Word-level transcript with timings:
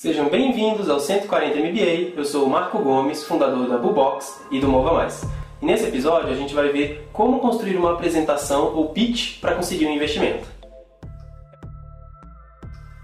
Sejam 0.00 0.28
bem-vindos 0.28 0.88
ao 0.88 1.00
140 1.00 1.56
MBA. 1.56 2.12
Eu 2.16 2.24
sou 2.24 2.46
o 2.46 2.48
Marco 2.48 2.78
Gomes, 2.78 3.24
fundador 3.24 3.68
da 3.68 3.76
Bubox 3.76 4.40
e 4.48 4.60
do 4.60 4.68
Mova 4.68 4.92
Mais. 4.92 5.24
E 5.60 5.66
nesse 5.66 5.86
episódio 5.86 6.30
a 6.30 6.36
gente 6.36 6.54
vai 6.54 6.68
ver 6.68 7.08
como 7.12 7.40
construir 7.40 7.76
uma 7.76 7.94
apresentação 7.94 8.76
ou 8.76 8.90
pitch 8.90 9.40
para 9.40 9.56
conseguir 9.56 9.86
um 9.86 9.92
investimento. 9.92 10.46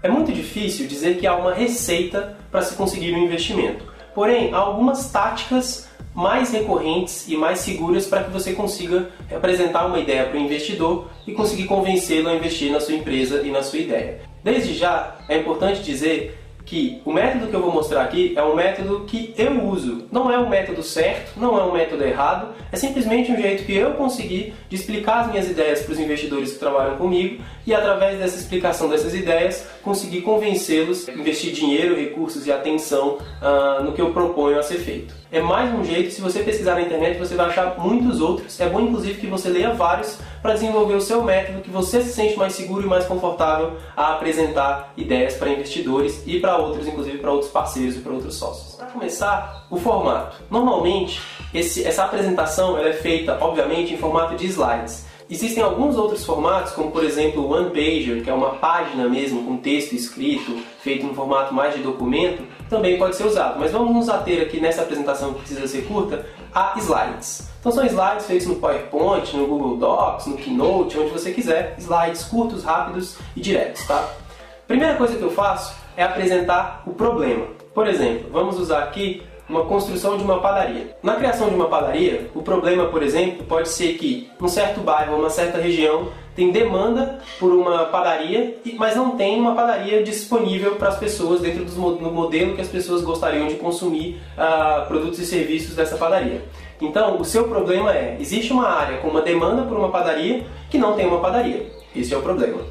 É 0.01 0.07
muito 0.07 0.31
difícil 0.31 0.87
dizer 0.87 1.17
que 1.17 1.27
há 1.27 1.35
uma 1.35 1.53
receita 1.53 2.37
para 2.49 2.61
se 2.61 2.77
conseguir 2.77 3.13
um 3.13 3.25
investimento. 3.25 3.83
Porém, 4.13 4.53
há 4.53 4.57
algumas 4.59 5.11
táticas 5.11 5.89
mais 6.13 6.53
recorrentes 6.53 7.27
e 7.27 7.35
mais 7.35 7.59
seguras 7.59 8.07
para 8.07 8.23
que 8.23 8.31
você 8.31 8.53
consiga 8.53 9.09
apresentar 9.35 9.85
uma 9.85 9.99
ideia 9.99 10.27
para 10.27 10.37
o 10.37 10.41
investidor 10.41 11.09
e 11.27 11.33
conseguir 11.33 11.65
convencê-lo 11.65 12.29
a 12.29 12.35
investir 12.35 12.71
na 12.71 12.79
sua 12.79 12.95
empresa 12.95 13.41
e 13.41 13.51
na 13.51 13.61
sua 13.61 13.79
ideia. 13.79 14.21
Desde 14.41 14.73
já, 14.73 15.17
é 15.27 15.37
importante 15.37 15.83
dizer 15.83 16.44
que 16.65 17.01
o 17.05 17.13
método 17.13 17.47
que 17.47 17.53
eu 17.53 17.61
vou 17.61 17.71
mostrar 17.71 18.01
aqui 18.01 18.33
é 18.35 18.43
um 18.43 18.55
método 18.55 19.05
que 19.05 19.33
eu 19.37 19.63
uso. 19.63 20.07
Não 20.11 20.31
é 20.31 20.37
um 20.37 20.49
método 20.49 20.81
certo, 20.81 21.39
não 21.39 21.57
é 21.59 21.63
um 21.63 21.71
método 21.71 22.03
errado, 22.03 22.55
é 22.71 22.75
simplesmente 22.75 23.31
um 23.31 23.37
jeito 23.37 23.63
que 23.63 23.75
eu 23.75 23.93
consegui 23.93 24.53
de 24.67 24.75
explicar 24.75 25.21
as 25.21 25.31
minhas 25.31 25.49
ideias 25.49 25.83
para 25.83 25.93
os 25.93 25.99
investidores 25.99 26.53
que 26.53 26.59
trabalham 26.59 26.97
comigo 26.97 27.43
e 27.67 27.73
através 27.73 28.17
dessa 28.17 28.37
explicação 28.37 28.89
dessas 28.89 29.13
ideias 29.13 29.67
conseguir 29.85 30.21
convencê-los 30.21 31.07
investir 31.07 31.53
dinheiro, 31.53 31.95
recursos 31.95 32.47
e 32.47 32.51
atenção 32.51 33.19
uh, 33.19 33.83
no 33.83 33.93
que 33.93 34.01
eu 34.01 34.11
proponho 34.11 34.57
a 34.57 34.63
ser 34.63 34.79
feito. 34.79 35.13
É 35.31 35.39
mais 35.39 35.71
um 35.71 35.83
jeito, 35.83 36.11
se 36.11 36.19
você 36.19 36.39
pesquisar 36.39 36.73
na 36.73 36.81
internet 36.81 37.19
você 37.19 37.35
vai 37.35 37.45
achar 37.45 37.77
muitos 37.77 38.19
outros. 38.19 38.59
É 38.59 38.67
bom 38.67 38.81
inclusive 38.81 39.21
que 39.21 39.27
você 39.27 39.47
leia 39.47 39.73
vários 39.73 40.17
para 40.41 40.53
desenvolver 40.53 40.95
o 40.95 41.01
seu 41.01 41.23
método 41.23 41.61
que 41.61 41.69
você 41.69 42.01
se 42.01 42.13
sente 42.13 42.35
mais 42.35 42.53
seguro 42.53 42.83
e 42.83 42.89
mais 42.89 43.05
confortável 43.05 43.77
a 43.95 44.13
apresentar 44.13 44.91
ideias 44.97 45.35
para 45.35 45.49
investidores 45.49 46.23
e 46.25 46.39
para 46.39 46.57
outros, 46.57 46.87
inclusive 46.87 47.19
para 47.19 47.31
outros 47.31 47.51
parceiros 47.51 47.95
e 47.95 47.99
para 47.99 48.11
outros 48.11 48.35
sócios. 48.35 48.75
Para 48.75 48.87
começar, 48.87 49.67
o 49.69 49.77
formato. 49.77 50.37
Normalmente, 50.49 51.21
esse, 51.53 51.83
essa 51.83 52.05
apresentação 52.05 52.77
é 52.79 52.91
feita, 52.91 53.37
obviamente, 53.39 53.93
em 53.93 53.97
formato 53.97 54.35
de 54.35 54.47
slides. 54.47 55.05
Existem 55.27 55.63
alguns 55.63 55.97
outros 55.97 56.23
formatos, 56.23 56.73
como 56.73 56.91
por 56.91 57.03
exemplo 57.03 57.41
o 57.41 57.51
One 57.51 57.71
Pager, 57.71 58.23
que 58.23 58.29
é 58.29 58.33
uma 58.33 58.51
página 58.55 59.09
mesmo 59.09 59.43
com 59.43 59.57
texto 59.57 59.93
escrito, 59.93 60.55
feito 60.81 61.03
em 61.03 61.15
formato 61.15 61.51
mais 61.51 61.73
de 61.73 61.81
documento, 61.81 62.43
também 62.69 62.99
pode 62.99 63.15
ser 63.15 63.25
usado. 63.25 63.59
Mas 63.59 63.71
vamos 63.71 63.95
nos 63.95 64.07
ater 64.07 64.43
aqui 64.43 64.59
nessa 64.59 64.83
apresentação 64.83 65.33
que 65.33 65.39
precisa 65.39 65.67
ser 65.67 65.87
curta 65.87 66.27
a 66.53 66.75
slides. 66.77 67.49
Então 67.59 67.71
são 67.71 67.83
slides 67.83 68.27
feitos 68.27 68.45
no 68.45 68.55
PowerPoint, 68.57 69.35
no 69.35 69.47
Google 69.47 69.77
Docs, 69.77 70.27
no 70.27 70.37
Keynote, 70.37 70.99
onde 70.99 71.09
você 71.09 71.31
quiser, 71.31 71.75
slides 71.79 72.23
curtos, 72.25 72.63
rápidos 72.63 73.17
e 73.35 73.41
diretos, 73.41 73.83
tá? 73.87 74.07
Primeira 74.67 74.93
coisa 74.93 75.15
que 75.15 75.23
eu 75.23 75.31
faço 75.31 75.75
é 75.97 76.03
apresentar 76.03 76.83
o 76.85 76.91
problema. 76.91 77.47
Por 77.73 77.87
exemplo, 77.87 78.29
vamos 78.31 78.59
usar 78.59 78.83
aqui 78.83 79.23
uma 79.47 79.65
construção 79.65 80.17
de 80.17 80.23
uma 80.23 80.39
padaria. 80.39 80.95
Na 81.01 81.15
criação 81.15 81.49
de 81.49 81.55
uma 81.55 81.67
padaria, 81.67 82.29
o 82.33 82.41
problema, 82.41 82.85
por 82.85 83.03
exemplo, 83.03 83.45
pode 83.45 83.69
ser 83.69 83.93
que 83.93 84.29
um 84.41 84.47
certo 84.47 84.81
bairro 84.81 85.15
uma 85.17 85.29
certa 85.29 85.59
região 85.59 86.09
tem 86.35 86.51
demanda 86.51 87.19
por 87.39 87.53
uma 87.53 87.85
padaria, 87.85 88.57
mas 88.77 88.95
não 88.95 89.11
tem 89.11 89.39
uma 89.39 89.55
padaria 89.55 90.03
disponível 90.03 90.75
para 90.75 90.89
as 90.89 90.97
pessoas 90.97 91.39
dentro 91.39 91.63
do 91.63 92.11
modelo 92.11 92.55
que 92.55 92.61
as 92.61 92.67
pessoas 92.67 93.01
gostariam 93.01 93.47
de 93.47 93.55
consumir 93.55 94.19
uh, 94.37 94.85
produtos 94.87 95.17
e 95.19 95.25
serviços 95.25 95.75
dessa 95.75 95.95
padaria. 95.95 96.43
Então, 96.81 97.19
o 97.19 97.23
seu 97.23 97.47
problema 97.47 97.93
é: 97.93 98.17
existe 98.19 98.51
uma 98.51 98.67
área 98.67 98.97
com 98.97 99.07
uma 99.07 99.21
demanda 99.21 99.63
por 99.63 99.77
uma 99.77 99.89
padaria 99.89 100.45
que 100.69 100.77
não 100.77 100.93
tem 100.93 101.05
uma 101.05 101.21
padaria. 101.21 101.71
Esse 101.95 102.13
é 102.13 102.17
o 102.17 102.21
problema. 102.21 102.61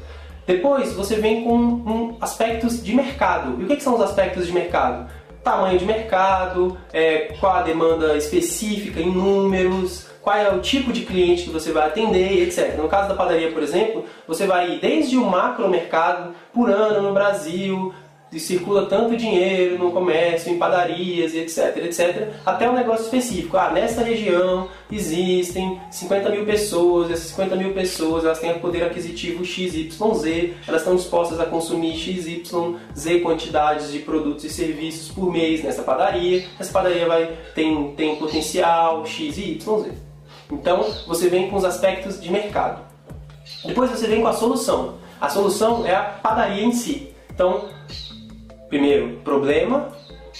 Depois, 0.45 0.93
você 0.93 1.15
vem 1.15 1.43
com 1.43 1.55
um, 1.55 2.17
aspectos 2.21 2.83
de 2.83 2.93
mercado. 2.93 3.59
E 3.59 3.63
o 3.63 3.67
que, 3.67 3.77
que 3.77 3.83
são 3.83 3.95
os 3.95 4.01
aspectos 4.01 4.45
de 4.45 4.53
mercado? 4.53 5.09
Tamanho 5.45 5.77
de 5.77 5.85
mercado, 5.85 6.77
é, 6.91 7.35
qual 7.39 7.53
a 7.53 7.61
demanda 7.61 8.17
específica 8.17 8.99
em 8.99 9.11
números, 9.11 10.07
qual 10.21 10.35
é 10.35 10.49
o 10.49 10.59
tipo 10.59 10.91
de 10.91 11.05
cliente 11.05 11.43
que 11.43 11.51
você 11.51 11.71
vai 11.71 11.87
atender, 11.87 12.41
etc. 12.41 12.75
No 12.75 12.89
caso 12.89 13.07
da 13.07 13.13
padaria, 13.13 13.51
por 13.51 13.61
exemplo, 13.61 14.05
você 14.27 14.47
vai 14.47 14.71
ir 14.71 14.79
desde 14.79 15.15
o 15.17 15.23
macro 15.23 15.69
mercado 15.69 16.33
por 16.51 16.69
ano 16.71 16.99
no 17.03 17.13
Brasil, 17.13 17.93
circula 18.39 18.85
tanto 18.85 19.15
dinheiro 19.15 19.77
no 19.77 19.91
comércio, 19.91 20.51
em 20.51 20.57
padarias 20.57 21.33
etc, 21.33 21.77
etc, 21.77 22.29
até 22.45 22.69
um 22.69 22.73
negócio 22.73 23.05
específico. 23.05 23.57
Ah, 23.57 23.71
nessa 23.71 24.03
região 24.03 24.69
existem 24.91 25.79
50 25.91 26.29
mil 26.29 26.45
pessoas, 26.45 27.11
essas 27.11 27.29
50 27.31 27.55
mil 27.55 27.73
pessoas 27.73 28.25
elas 28.25 28.39
têm 28.39 28.51
o 28.51 28.59
poder 28.59 28.83
aquisitivo 28.83 29.43
XYZ, 29.43 29.97
elas 30.67 30.81
estão 30.81 30.95
dispostas 30.95 31.39
a 31.39 31.45
consumir 31.45 31.95
XYZ 31.95 32.35
quantidades 33.25 33.91
de 33.91 33.99
produtos 33.99 34.43
e 34.45 34.49
serviços 34.49 35.11
por 35.11 35.31
mês 35.31 35.63
nessa 35.63 35.83
padaria, 35.83 36.45
essa 36.59 36.71
padaria 36.71 37.07
vai 37.07 37.37
tem, 37.53 37.91
tem 37.93 38.15
potencial 38.15 39.05
XYZ. 39.05 39.95
Então, 40.51 40.85
você 41.07 41.27
vem 41.27 41.49
com 41.49 41.55
os 41.55 41.65
aspectos 41.65 42.21
de 42.21 42.31
mercado. 42.31 42.81
Depois 43.65 43.89
você 43.89 44.07
vem 44.07 44.21
com 44.21 44.27
a 44.27 44.33
solução. 44.33 44.95
A 45.19 45.29
solução 45.29 45.85
é 45.85 45.95
a 45.95 46.03
padaria 46.03 46.63
em 46.63 46.71
si. 46.71 47.13
Então, 47.33 47.67
Primeiro, 48.75 49.21
problema, 49.23 49.87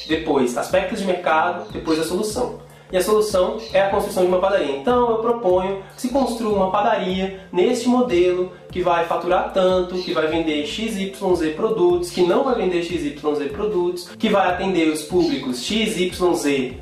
depois 0.10 0.58
aspectos 0.58 1.00
de 1.00 1.06
mercado, 1.06 1.72
depois 1.72 1.98
a 1.98 2.04
solução. 2.04 2.60
E 2.92 2.98
a 2.98 3.02
solução 3.02 3.60
é 3.72 3.82
a 3.82 3.90
construção 3.90 4.24
de 4.24 4.28
uma 4.28 4.42
padaria. 4.42 4.76
Então 4.76 5.10
eu 5.10 5.18
proponho 5.20 5.82
que 5.96 6.02
se 6.02 6.10
construa 6.10 6.54
uma 6.54 6.70
padaria 6.70 7.48
neste 7.54 7.88
modelo 7.88 8.52
que 8.70 8.82
vai 8.82 9.06
faturar 9.06 9.54
tanto, 9.54 9.96
que 10.00 10.12
vai 10.12 10.28
vender 10.28 10.66
XYZ 10.66 11.18
produtos, 11.56 12.10
que 12.12 12.24
não 12.24 12.44
vai 12.44 12.56
vender 12.56 12.84
XYZ 12.84 13.22
produtos, 13.54 14.10
que 14.20 14.28
vai 14.28 14.50
atender 14.50 14.90
os 14.90 15.04
públicos 15.04 15.64
XYZ, 15.64 16.12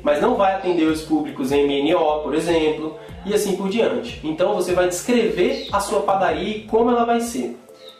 mas 0.02 0.20
não 0.20 0.34
vai 0.34 0.56
atender 0.56 0.88
os 0.88 1.02
públicos 1.02 1.52
MNO, 1.52 2.20
por 2.24 2.34
exemplo, 2.34 2.96
e 3.24 3.32
assim 3.32 3.56
por 3.56 3.68
diante. 3.68 4.18
Então 4.24 4.56
você 4.56 4.72
vai 4.72 4.88
descrever 4.88 5.68
a 5.70 5.78
sua 5.78 6.00
padaria 6.00 6.56
e 6.56 6.62
como 6.62 6.90
ela 6.90 7.04
vai 7.04 7.20
ser. 7.20 7.56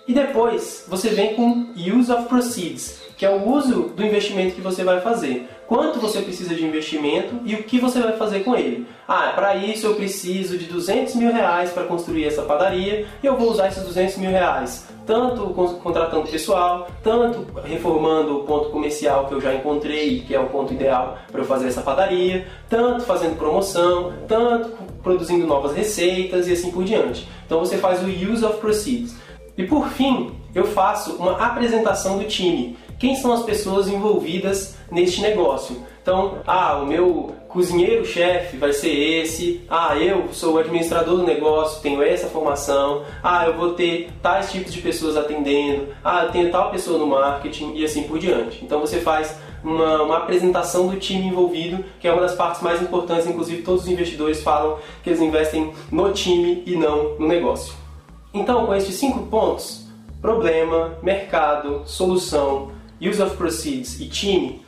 E 0.07 0.13
depois 0.13 0.85
você 0.87 1.11
vem 1.11 1.35
com 1.35 1.73
Use 1.75 2.13
of 2.13 2.29
Proceeds, 2.29 3.05
que 3.17 3.25
é 3.25 3.31
o 3.31 3.49
uso 3.49 3.91
do 3.95 4.05
investimento 4.05 4.55
que 4.55 4.61
você 4.61 4.85
vai 4.85 5.01
fazer. 5.01 5.49
Quanto 5.67 5.99
você 5.99 6.21
precisa 6.21 6.55
de 6.55 6.65
investimento 6.65 7.41
e 7.45 7.55
o 7.55 7.63
que 7.63 7.79
você 7.79 8.01
vai 8.01 8.17
fazer 8.17 8.41
com 8.41 8.55
ele. 8.55 8.87
Ah, 9.09 9.33
para 9.35 9.57
isso 9.57 9.87
eu 9.87 9.95
preciso 9.95 10.59
de 10.59 10.67
200 10.67 11.15
mil 11.15 11.33
reais 11.33 11.71
para 11.71 11.85
construir 11.85 12.27
essa 12.27 12.43
padaria 12.43 13.07
e 13.23 13.27
eu 13.27 13.37
vou 13.37 13.51
usar 13.51 13.69
esses 13.69 13.83
200 13.83 14.19
mil 14.19 14.31
reais 14.31 14.87
tanto 15.07 15.47
contratando 15.83 16.27
pessoal, 16.29 16.89
tanto 17.03 17.47
reformando 17.63 18.39
o 18.39 18.45
ponto 18.45 18.71
comercial 18.71 19.27
que 19.27 19.35
eu 19.35 19.41
já 19.41 19.55
encontrei, 19.55 20.21
que 20.21 20.35
é 20.35 20.41
o 20.41 20.47
ponto 20.47 20.73
ideal 20.73 21.19
para 21.31 21.41
eu 21.41 21.45
fazer 21.45 21.69
essa 21.69 21.83
padaria, 21.83 22.47
tanto 22.69 23.05
fazendo 23.05 23.37
promoção, 23.37 24.13
tanto 24.27 24.71
produzindo 25.03 25.47
novas 25.47 25.75
receitas 25.75 26.49
e 26.49 26.53
assim 26.53 26.71
por 26.71 26.85
diante. 26.85 27.29
Então 27.45 27.61
você 27.61 27.77
faz 27.77 28.03
o 28.03 28.07
use 28.07 28.45
of 28.45 28.59
proceeds. 28.59 29.15
E 29.57 29.65
por 29.65 29.89
fim, 29.89 30.33
eu 30.55 30.65
faço 30.65 31.15
uma 31.17 31.33
apresentação 31.33 32.19
do 32.19 32.25
time 32.25 32.77
quem 32.99 33.17
são 33.17 33.33
as 33.33 33.43
pessoas 33.43 33.89
envolvidas 33.89 34.77
neste 34.91 35.21
negócio. 35.21 35.77
Então, 36.03 36.39
ah, 36.47 36.81
o 36.83 36.87
meu 36.87 37.35
cozinheiro-chefe 37.49 38.57
vai 38.57 38.73
ser 38.73 38.91
esse, 38.91 39.63
ah, 39.71 39.97
eu 39.97 40.29
sou 40.33 40.55
o 40.55 40.59
administrador 40.59 41.17
do 41.17 41.23
negócio, 41.23 41.81
tenho 41.81 42.03
essa 42.03 42.27
formação, 42.27 43.05
ah, 43.23 43.47
eu 43.47 43.55
vou 43.55 43.75
ter 43.75 44.11
tais 44.21 44.53
tipos 44.53 44.73
de 44.73 44.83
pessoas 44.83 45.17
atendendo, 45.17 45.89
ah, 46.05 46.25
eu 46.25 46.33
tenho 46.33 46.51
tal 46.51 46.71
pessoa 46.71 46.99
no 46.99 47.07
marketing 47.07 47.75
e 47.75 47.85
assim 47.85 48.03
por 48.03 48.19
diante. 48.19 48.63
Então 48.65 48.81
você 48.81 49.01
faz 49.01 49.39
uma, 49.63 50.03
uma, 50.03 50.17
apresentação 50.19 50.89
do 50.89 50.97
time 50.99 51.29
envolvido, 51.29 51.83
que 51.99 52.07
é 52.07 52.13
uma 52.13 52.23
das 52.23 52.35
partes 52.35 52.61
mais 52.61 52.83
importantes, 52.83 53.27
inclusive 53.27 53.63
todos 53.63 53.85
os 53.85 53.89
investidores 53.89 54.43
falam 54.43 54.79
que 55.03 55.09
eles 55.09 55.23
investem 55.23 55.73
no 55.91 56.13
time 56.13 56.63
e 56.67 56.77
não 56.77 57.15
no 57.19 57.27
negócio. 57.27 57.73
Então, 58.35 58.67
com 58.67 58.75
estes 58.75 58.97
cinco 58.97 59.27
pontos, 59.29 59.87
problema, 60.21 60.99
mercado, 61.03 61.83
solução, 61.87 62.73
use 63.09 63.21
of 63.23 63.37
proceeds 63.37 64.01
e 64.01 64.07
time, 64.07 64.65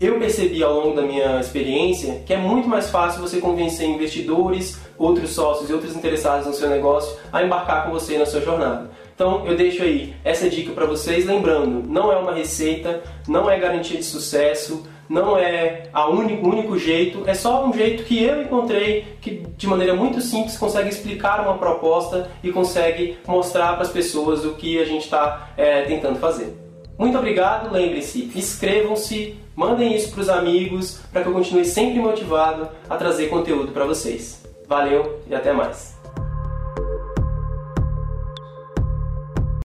eu 0.00 0.18
percebi 0.18 0.62
ao 0.62 0.72
longo 0.72 0.96
da 0.96 1.02
minha 1.02 1.38
experiência 1.40 2.22
que 2.24 2.32
é 2.32 2.36
muito 2.36 2.66
mais 2.66 2.88
fácil 2.88 3.20
você 3.20 3.38
convencer 3.38 3.86
investidores, 3.86 4.80
outros 4.96 5.30
sócios 5.30 5.68
e 5.68 5.74
outros 5.74 5.94
interessados 5.94 6.46
no 6.46 6.54
seu 6.54 6.70
negócio 6.70 7.18
a 7.30 7.42
embarcar 7.42 7.84
com 7.84 7.90
você 7.90 8.16
na 8.16 8.24
sua 8.24 8.40
jornada. 8.40 8.90
Então 9.14 9.46
eu 9.46 9.54
deixo 9.54 9.82
aí 9.82 10.14
essa 10.24 10.48
dica 10.48 10.72
para 10.72 10.86
vocês, 10.86 11.26
lembrando, 11.26 11.86
não 11.86 12.10
é 12.10 12.16
uma 12.16 12.34
receita, 12.34 13.02
não 13.28 13.50
é 13.50 13.58
garantia 13.58 13.98
de 13.98 14.04
sucesso, 14.04 14.86
não 15.06 15.36
é 15.36 15.82
a 15.92 16.08
único, 16.08 16.48
único 16.48 16.78
jeito, 16.78 17.24
é 17.26 17.34
só 17.34 17.66
um 17.66 17.72
jeito 17.72 18.04
que 18.04 18.22
eu 18.22 18.40
encontrei 18.40 19.18
que 19.20 19.42
de 19.54 19.66
maneira 19.66 19.92
muito 19.92 20.22
simples 20.22 20.56
consegue 20.56 20.88
explicar 20.88 21.42
uma 21.42 21.58
proposta 21.58 22.30
e 22.42 22.50
consegue 22.50 23.18
mostrar 23.26 23.74
para 23.74 23.82
as 23.82 23.90
pessoas 23.90 24.46
o 24.46 24.52
que 24.54 24.80
a 24.80 24.84
gente 24.86 25.04
está 25.04 25.50
é, 25.56 25.82
tentando 25.82 26.18
fazer. 26.18 26.69
Muito 27.00 27.16
obrigado, 27.16 27.72
lembre-se, 27.72 28.30
inscrevam-se, 28.34 29.34
mandem 29.56 29.96
isso 29.96 30.12
para 30.12 30.20
os 30.20 30.28
amigos 30.28 31.00
para 31.10 31.22
que 31.22 31.28
eu 31.28 31.32
continue 31.32 31.64
sempre 31.64 31.98
motivado 31.98 32.68
a 32.90 32.96
trazer 32.98 33.28
conteúdo 33.28 33.72
para 33.72 33.86
vocês. 33.86 34.44
Valeu 34.68 35.18
e 35.26 35.34
até 35.34 35.50
mais! 35.50 35.99